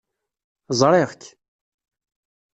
Ẓriɣ-k. 0.79 1.23